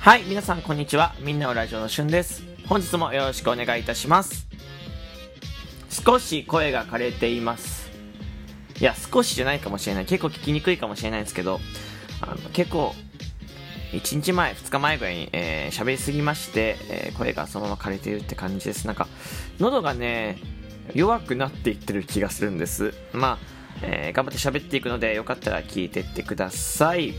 [0.00, 1.14] はい、皆さんこんにちは。
[1.20, 2.42] みんなのラジオのしゅんです。
[2.66, 4.46] 本日もよろしくお願いいたします。
[5.90, 7.90] 少し声が枯れています。
[8.80, 10.06] いや、少しじゃないかもしれない。
[10.06, 11.60] 結構聞きにくいかもしれないんですけど、
[12.22, 12.94] あの結構、
[13.92, 18.86] 1日前、2日前ぐらいに、えー喋りすぎまして、えー声がそのまま枯れているって感じです。
[18.86, 19.06] なんか、
[19.58, 20.38] 喉がね、
[20.94, 22.94] 弱くなっていってる気がするんです。
[23.12, 23.38] まあ、
[23.82, 27.12] えー頑張って喋っていくので、よかったら聞いてってください。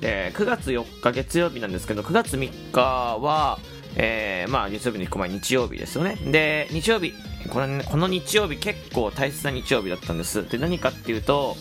[0.00, 2.80] で9月4日月曜日なんですけど、9月3日
[3.18, 3.58] は、
[3.96, 6.16] えーまあ、月曜日の1個前、日曜日ですよね。
[6.16, 7.12] で、日曜日、
[7.48, 10.48] このこの日曜日、結構大切な日曜日だったんです。
[10.48, 11.56] で、何かっていうと、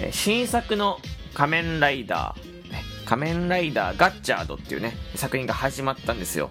[0.00, 1.00] え新作の
[1.34, 6.50] 仮面ライダー、仮面ライダーガッチャードっていうね、作品が始まったんですよ。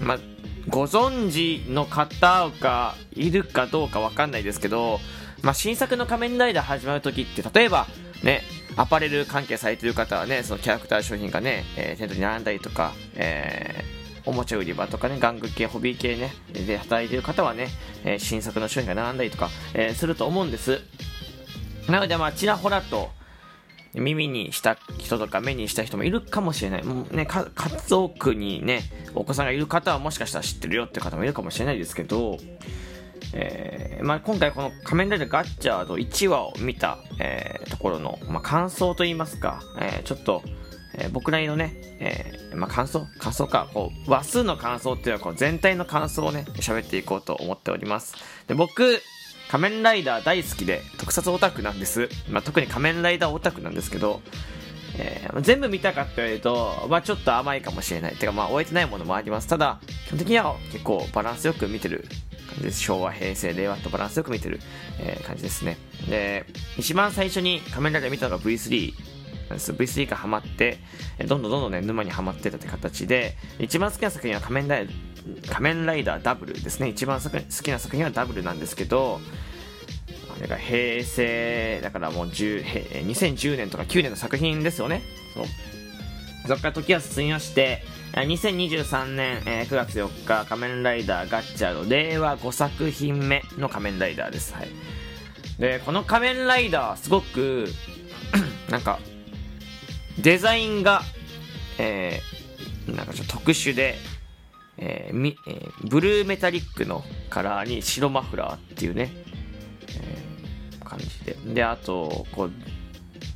[0.00, 0.18] まあ、
[0.68, 5.00] ご存知の方がいるかどうかわかんないですけど、
[5.42, 7.86] まあ、新作の仮面ライダー始まるときって、例えば、
[8.22, 8.42] ね、
[8.76, 13.94] アパレル関係されてる方はね、そのキャラクター商品がね、えー店頭に並んだりとか、えー
[14.26, 17.68] おもちゃ売り場とかね、玩具系、ホビー系ね、で働いてる方はね、
[18.04, 20.80] えー新作の商品が並んだりとか、えーすると思うんです。
[21.88, 23.10] なので、まあ、ちらほらと、
[23.92, 26.84] 耳にした人とか目にした人もいるかもしれない。
[26.84, 27.46] もうね、家
[27.86, 28.82] 族にね、
[29.14, 32.38] お子さんがいる方はもしかしたら知ってるよって方もいるかもしれないですけど、
[33.36, 40.42] えーまあ、今回この仮面ライダーガッチャード1話を見た、えーところの、まあ、感想といいますか、えーちょっと、
[40.96, 48.14] えー僕なりのね、えーまあ、感想感想か、こう、話数の感想っていうのはこう全体の感想をね、喋っていこうと思っております。
[48.46, 49.00] で、僕、
[49.50, 52.08] 仮面ライダー大好きで特撮オタクなんです。
[52.30, 54.20] まあ、特に仮面ライダーオタクなんですけど、
[54.98, 58.14] えー全部見たかって言われると、まあ、ちょっと甘いかもしれない。
[58.14, 59.48] てか、まあ、終えてないものもあります。
[59.48, 62.06] ただ、基本的には結構バランスよく見てる
[62.48, 62.80] 感じです。
[62.80, 64.60] 昭和、平成、令和とバランスよく見てる、
[65.00, 65.76] えー感じですね。
[66.08, 66.46] で、
[66.78, 68.92] 一番最初に仮面ライダー見たのが V3
[69.48, 69.72] なんです。
[69.72, 70.78] V3 がハマって、
[71.26, 76.88] どんどんどんどんね、沼にはまってたって形で、一番好きな作品は仮面ライダー、仮面ライダーダブルですね。
[76.88, 79.20] 一番好きな作品はダブルなんですけど、
[80.36, 85.02] あれが平成、だからもう10へ2010年とか9年の作品ですよね。
[85.34, 85.44] そう。
[86.46, 87.82] そこから時は進みまして、
[88.14, 94.54] えー2023年、えー9月4日、仮面ライダーガッチャード、令和5作品目の仮面ライダーです。
[94.54, 94.68] はい。
[95.58, 97.68] で、この仮面ライダー、すごく、
[98.70, 98.98] なんか、
[100.18, 101.02] デザインが、
[101.78, 102.34] えー
[102.94, 103.94] なんかちょっと特殊で、
[104.76, 109.10] えーみえーブルーメタリックのカラーに白マフラーっていうね、
[110.94, 111.36] 感じで。
[111.54, 112.52] で、あと、こう、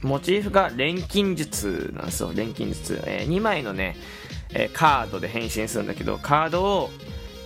[0.03, 3.03] モチーフが錬金術なんですよ、錬金術。
[3.07, 3.97] え2枚のね、
[4.51, 6.91] えーカードで変身するんだけど、カードを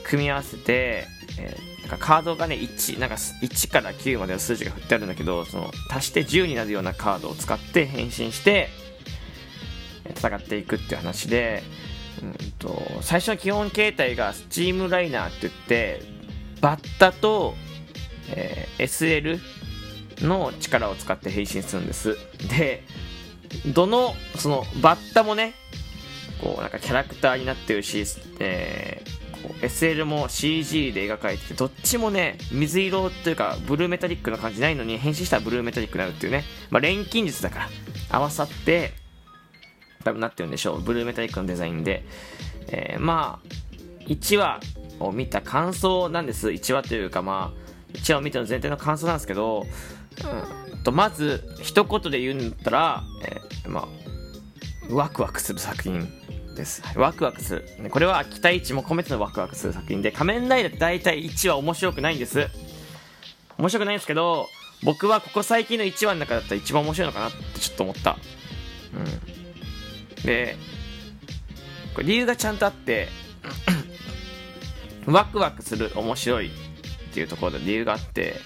[0.04, 1.06] 組み合わせて、
[1.38, 8.68] えーなんかカードがね、1、なんか1から9までの数字が振ってあるんだけど、その、足して10になるようなカードを使って変身して、
[10.16, 11.64] 戦っていくっていう話で、
[12.22, 16.02] うんと、最初の基本形態がスチームライナーって言って、
[16.60, 17.54] バッタと、
[18.30, 19.40] えー SL
[20.22, 22.16] の力を使って変身するんです。
[22.48, 22.84] で、
[23.66, 25.54] どの、その、バッタもね、
[26.40, 28.04] こう、なんかキャラクターになってるし、
[28.40, 37.68] えーこう SL も CG で描かれてて、どっちもね、水色っていうか、ブルーメタリックな感じないのに、変身したらブルーメタリックになるっていうね、まあ、錬金術だから、
[38.08, 38.92] 合わさって、
[40.04, 40.80] 多分なってるんでしょう。
[40.80, 42.04] ブルーメタリックのデザインで。
[42.68, 43.48] えーまあ、
[44.06, 44.60] 1話
[44.98, 46.48] を見た感想なんです。
[46.48, 49.66] 1話というかまあ、1話を見ての全体の感想なんですけど、
[50.84, 53.88] と、まず、一言で言うんだったら、えーま
[54.90, 56.08] あ、ワクワクする作品
[56.54, 56.82] です。
[56.96, 57.64] ワクワクする。
[57.90, 62.48] これは期待値も込めてのワクワクする作品で、仮面ライダーって大体1話面白くないんです。
[63.58, 64.48] 面白くないんですけど、
[64.82, 68.16] 僕はここ最近の1話の中だったら一番面白いのかなってちょっと思った。
[68.94, 70.24] うん。
[70.24, 70.56] で、
[71.94, 73.08] これ理由がちゃんとあって、
[75.06, 76.50] ワクワクする面白いっ
[77.14, 78.36] ていうところで理由があって、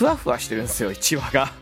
[0.00, 1.52] ふわふわしてるんですよ、1話が。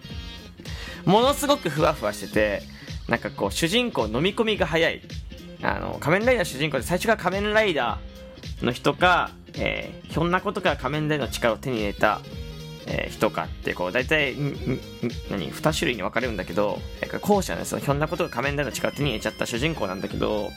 [1.04, 2.62] ものすごくふわふわしてて、
[3.08, 5.00] なんかこう、主人公飲み込みが早い。
[5.60, 12.20] あの、仮面ライダー主人公で最初から仮面ライダーの人か、えーひょんなことから仮面ライダーの力を手に入れた、
[12.86, 14.36] えー人かって、こう、大体、
[15.30, 16.80] 何、二種類に分かれるんだけど、
[17.20, 17.80] 後者ですよ。
[17.80, 20.52] ひょんなことが仮面ライダーの力を手に入れちゃった主人公なんだけど、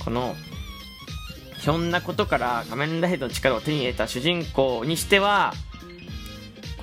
[0.00, 0.34] この、
[1.60, 5.54] ひょんなことから仮面ライダーの力を手に入れた主人公にしては、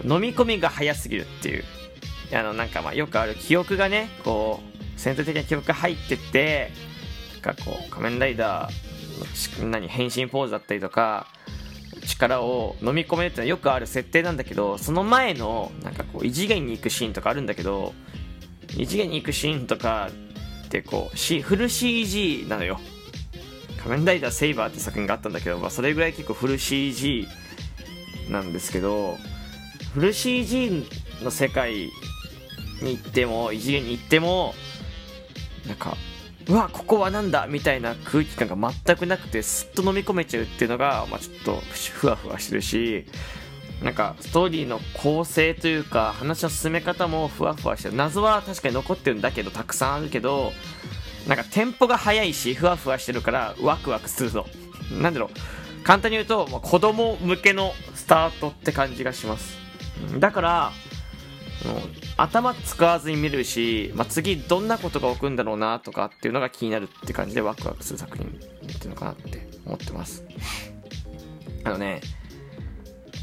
[0.06, 1.64] 飲み込みが早すぎるっていう。
[2.34, 6.72] あの、なんかまあよくある記憶がね、こう、戦闘的な記憶が入ってて、
[7.44, 11.28] なんかこう、仮面ライダーのち何、変身ポーズだったりとか、
[12.06, 17.94] 力を飲み込めるってのはよくある設定なんだけど、その前の、なんかこう、異次元に行くシーンとかあるんだけど、
[18.78, 20.10] 異次元に行くシーンとか
[20.66, 22.80] ってこう、C、フル CG なのよ
[23.78, 27.28] 仮面ライダーセイバーって作品があったんだけど、まあ、それぐらい結構フル CG
[28.30, 29.18] なんですけど
[29.96, 30.84] フル CG
[31.24, 31.90] の世界
[32.82, 34.54] に行っても異次元に行っても
[35.66, 35.96] なんか
[36.50, 41.62] うわここはなんだみたいな空気感が全くなくてすっと飲み込めちゃうっていうのが、まあ、ちょっと
[41.94, 43.06] ふわふわしてるし
[43.82, 47.96] なんかストーリーの構成というか話の進め方もふわふわしてる。
[47.96, 50.52] 謎は確かに残ってるんだけどたくさんあるけど
[51.26, 54.46] なんかテンポが速いしふわふわしてるからワクワクするの
[55.00, 55.30] なんだろう。
[55.86, 59.65] 簡単に言うと、まあ、子供向けのスタートって感じがします。
[60.20, 60.72] だから
[62.18, 70.24] 頭使わずに見れるし、まあ、次どんなことが起こるんだろうなとかっていうのが気になるって感じでワクワクする作品っていうのかなって思ってます。
[71.64, 72.02] あのね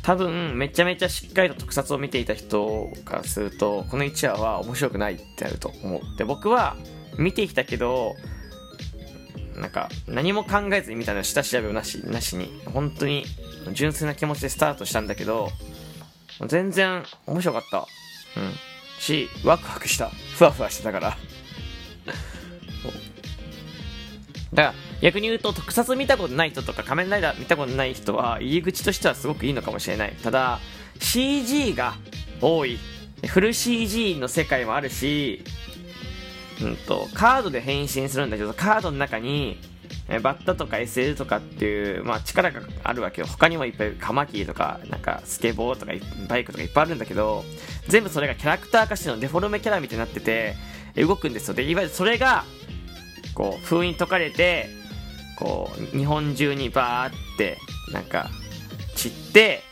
[0.03, 6.01] 多分めちゃめちゃしっかりと特撮を見ていた人からするとこの1話は面白くないってなると思う。
[6.19, 6.77] で僕は
[7.19, 8.17] 見てきたけど
[9.57, 11.25] なんか何も考えずに見たのよ。
[11.25, 12.61] 下調べをなしなしに。
[12.67, 13.25] 本当に
[13.73, 15.51] 純粋な気持ちでスタートしたんだけど
[16.46, 17.79] 全然面白かった。
[17.79, 17.81] う
[18.40, 18.52] ん。
[18.99, 20.08] しワクワクした。
[20.08, 21.17] ふわふわしてたから。
[24.52, 30.12] だから逆に言うと特撮見たことない人とか仮面ライダー見たことない人は入り口としてはすごくいいのかもしれない。
[30.23, 30.61] ただ
[31.00, 31.94] CG が
[32.40, 32.79] 多い。
[33.26, 35.44] フル CG の世界もあるし
[36.61, 39.58] うんと、カードで変身するんだけど、カードの中に、
[40.09, 43.27] えバッタとか SL とかっていう、まあ、力があるわけよ。
[43.27, 45.93] 他にもいっぱいカマキリとか、なんかスケボーとか
[46.29, 47.45] バイクとかいっぱいあるんだけど、
[47.89, 50.55] 全部それがキャラクター化してのデフォルメキャラみたいになってて、
[50.97, 51.55] 動くんですよ。
[51.55, 52.45] で、いわゆるそれが、
[53.35, 54.69] こう、封印解かれて、
[55.39, 57.59] こう、日本中にバーって、
[57.93, 58.31] なんか、
[58.95, 59.63] 散って、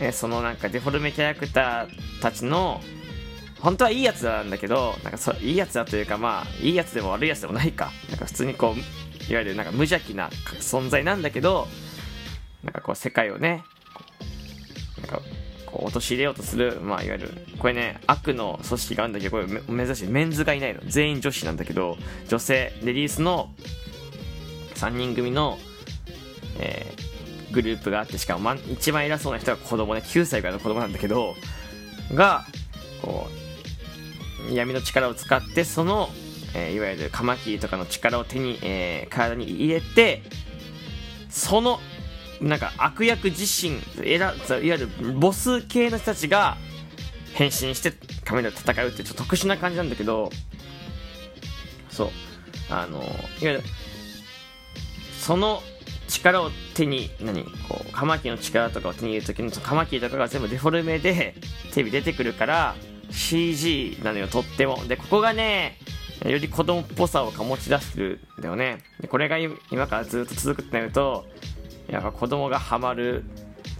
[0.00, 2.80] えそのなんかデフォルメキャラクターたちの
[3.62, 7.92] 本当はいいやつなんだけど、なんかそいいやつだというか、まあ、いいやつでも悪いやつでもないか。
[8.10, 10.28] なんか普通にこう、いわゆるなんか無邪気な
[10.60, 11.68] 存在なんだけど、
[12.64, 13.64] なんかこう世界をね、
[14.98, 15.20] なんか
[15.66, 20.08] こう陥れようとする、まあいわゆる、これね、悪の組織があるんだけど、これ珍しい。
[20.08, 20.80] メンズがいないの。
[20.84, 21.96] 全員女子なんだけど、
[22.28, 23.52] 女性、レディースの
[24.74, 25.58] 3人組の、
[26.58, 31.34] えー、グループがあって、しかも、ま、一番偉そうな人が子供ね、9歳ぐらいの子供なんだけど、
[32.14, 32.44] が、
[33.00, 33.28] こ
[34.50, 36.10] う、闇の力を使ってその、
[36.54, 40.22] えー、いわゆるカマキリとかの力を手に、えー、体に入れて
[41.30, 41.78] その
[42.40, 44.88] なんか悪役自身いわゆる
[45.18, 46.56] ボス系の人たちが
[47.34, 47.92] 変身して
[48.24, 50.30] 仮面ライダー戦うってちょっと特殊な感じなんだけど
[51.88, 52.08] そう
[52.70, 53.08] あのいわ
[53.40, 53.60] ゆる
[55.18, 55.60] その
[56.08, 61.34] 力を手に何こうカマキリの力とかを手に入れる時のカマキリとかが全部デフォルメで
[61.72, 62.74] テレビ出てくるから
[63.12, 64.84] CG なのよ、とっても。
[64.86, 65.78] で、ここがね、
[66.24, 68.78] より子供っぽさを醸し出してるんだよね。
[69.00, 71.26] で、これが今からずっと続くってなると、
[71.88, 73.24] やっぱ子供がハマる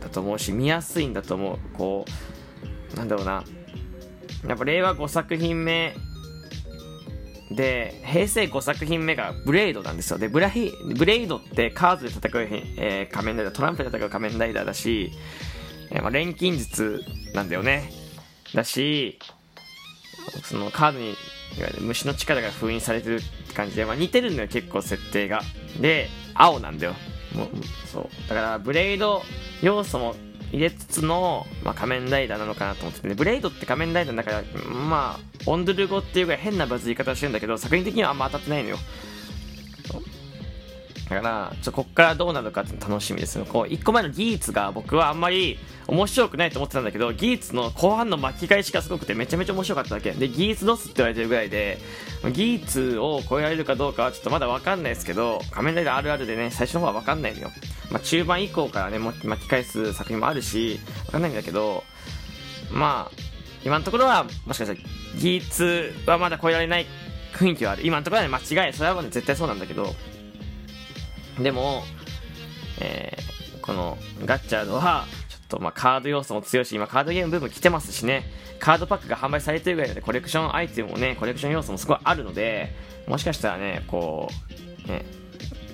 [0.00, 1.58] だと思うし、見やすいんだと思う。
[1.76, 2.04] こ
[2.94, 3.44] う、なんだろうな。
[4.48, 5.94] やっぱ令和5作品目
[7.54, 10.18] で、平成5作品目がブレイドなんですよ。
[10.18, 12.42] で、ブラヒブレイドってカードで戦う、
[12.78, 15.12] えー、仮面ライダー、トランプで戦う仮面ライダーだし、
[15.90, 17.02] えー、まあ、錬金術
[17.34, 17.90] なんだよね。
[18.54, 19.18] だし、
[20.44, 21.14] そのカードに、
[21.58, 25.42] いわゆる虫の力が封印されてるって感じで、まあ、似てるのよ、結構設定が。
[25.80, 26.94] で、青なんだよ。
[27.34, 27.48] もう、
[27.86, 28.28] そう。
[28.28, 29.22] だから、ブレイド
[29.62, 30.14] 要素も
[30.52, 38.78] 入れつつの、まあ、仮面ライダーなのかなと思ってて、ね、ブレイドって仮面ライダーだから、まあ、オンドゥル語っていうぐらい変なバズり方してるんだけど、作品的にはあんま当たってないのよ。
[41.14, 50.12] だから、ちょこっからどうなるかって楽しみですよこう、1個前のギーツが僕はあんまり面白くないと思ってたんだけど、ギーツの後半の巻き返しがすごくてめちゃめちゃ面白かっただけ。
[50.12, 51.78] で、ギーツロスって言われてるぐらいで、
[52.32, 57.50] ギーツを超えられるかどうかはちょっとまだわかんないですけど、仮面ライダーあるあるでね、最初の方はわかんないのよ。
[57.90, 61.84] まあ、中盤以降からね、巻き返す作品もあるし、わかんないんだけど、
[62.70, 63.32] まあ、
[63.64, 64.80] 今のところは、もしかしたら、
[65.18, 66.86] ギーツはまだ超えられない
[67.32, 67.86] 雰囲気はある。
[67.86, 69.94] 今のところはね、間違い、それはね、絶対そうなんだけど、
[71.38, 71.82] でも、
[72.80, 78.24] えー、このガッチャードは、ちょっとまあカード要素も強いし、今カードゲームブーム来てますしね、
[78.58, 82.74] カードパックが販売されてるぐらいのでコレクションアイテムもね、コレクション要素もすごいあるので、
[83.06, 84.28] もしかしたらね、こ
[84.86, 85.04] う、ね、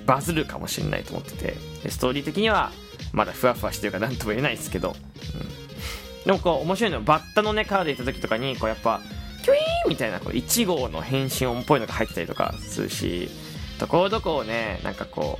[0.06, 2.70] バズるかもしれないと思ってて、ストーリー的には
[3.12, 9.00] まだふわふわしてるかなんとも言えないですけど、うん、でもこう面白いのはバッタのね、カード行った時とかに、こうやっぱ、
[9.42, 13.28] キュイーンみたいなこう1号の変身音っぽいのが入ってたりとかするし、
[13.78, 15.38] ところどころね、なんかこ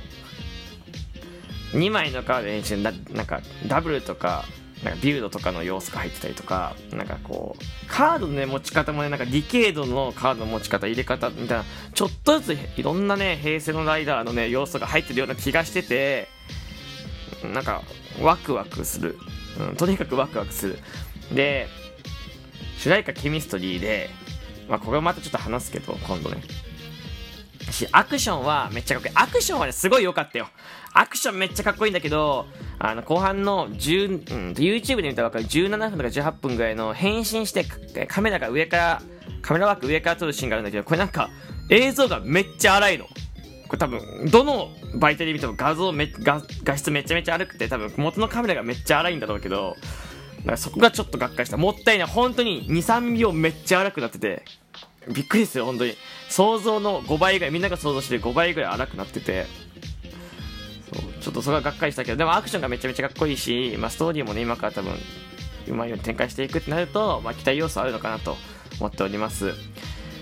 [1.73, 4.45] う、2枚のカード変身だ、なんかダブルとか
[4.83, 16.29] なんかビルドとかの要素が入ってたりとか、なんかこう、カードのね、持ち方もね、なんかディケードのカードの持ち方、入れ方みたいな、ちょっとずついろんなね、平成のライダーのね、要素が入ってるような気がしてて、
[17.43, 17.83] なんか、
[18.21, 19.17] ワクワクする。
[19.59, 20.79] うん、とにかくワクワクする。
[21.33, 21.67] で、
[22.77, 24.09] 主題歌ケミストリーで、
[24.69, 26.41] まあ、これまたちょっと話すけど、今度ね。
[27.71, 29.15] し、アクションはめっちゃかっこいい。
[29.15, 30.47] アクションはね、すごい良かったよ。
[30.93, 32.47] アクションめっちゃかっこいいんだけど、
[32.79, 37.65] あの、後半の10、うん、YouTube で見たら分かる17分とか18分ぐらいの変身して
[38.05, 39.01] カメラが上から、
[39.41, 41.29] カメラワーク上から撮るシーンがあるんだけど、これなんか
[41.69, 43.05] 映像がめっちゃ荒いの。
[43.05, 49.75] これ多分、どの媒体で見ても画像め、画画質めちゃめちゃ荒くて、多分元のカメラがめっちゃ荒いんだろうけど、
[50.55, 51.57] そこがちょっとがっかりした。
[51.57, 52.07] もったいない。
[52.07, 54.43] 本当に2、3秒めっちゃ荒くなってて、
[55.07, 55.95] びっくりですよ、本当に。
[56.29, 59.45] 想像の5倍ぐらい、みんなが想像してる5倍ぐらい荒くなってて、
[60.93, 64.93] そうちょっとそれはがっかりしたけど、でもアクションがめちゃめちゃかっこいいし、まあ、ストーリーもね、今から多分、
[65.67, 68.37] うまいように展開していくってなると、まあ、期待要素あるのかなと
[68.79, 69.53] 思っております。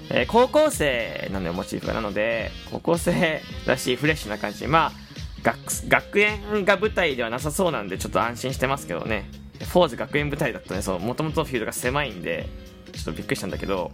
[0.10, 1.94] えー、高校生なのよ、モチーフが。
[1.94, 4.68] なので、高校生らしいフレッシュな感じ。
[4.68, 5.08] まあ、
[5.44, 5.58] 学、
[5.88, 9.30] 学園が舞台ではなさそうなんで、ちょっと安心してますけどね。
[9.60, 12.48] フォーズ学園舞台だとね、そう、もともとフィールドが狭いんで、
[12.98, 13.92] ちょっとびっくりしたんだけど、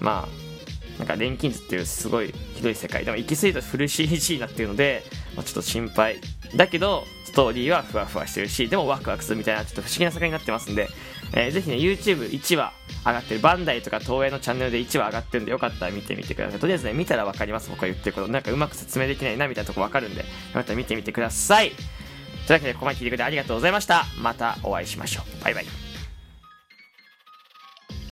[0.00, 3.04] まあ、なんか錬金術っていうすごいひどい世界。
[3.04, 5.04] でも行き過ぎるとフル CG になってるので、
[5.36, 6.18] まあ、ちょっと心配。
[6.56, 10.88] だけど、ストーリーはふわふわしてるし、でもワクワクするみたいなちょっと不思議な世界になってますんで、
[11.34, 12.72] えー、ぜひね、YouTube1 話
[13.04, 16.58] 上がってる、バンダイとか東映のチャンネルで1話上がってるんで、よかったら見てみてください。
[16.58, 17.68] とりあえずね、見たらわかります。
[17.68, 18.28] 僕が言ってること。
[18.28, 21.70] なんかうまく説明できないな、みたいなとこわかるんで、よかったら見てみてください。
[21.70, 24.06] というわけで、ここまで聞いてくれてありがとうございました。
[24.18, 25.44] またお会いしましょう。
[25.44, 25.87] バイバイ。